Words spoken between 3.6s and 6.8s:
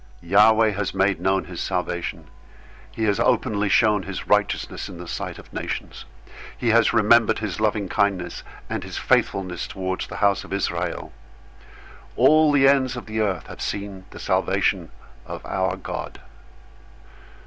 shown his righteousness in the sight of the nations. 098:003 He